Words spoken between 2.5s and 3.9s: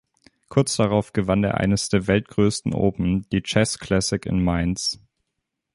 Open, die Chess